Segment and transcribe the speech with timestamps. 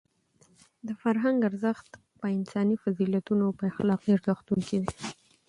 [0.87, 1.89] د فرهنګ ارزښت
[2.19, 4.91] په انساني فضیلتونو او په اخلاقي ارزښتونو کې دی.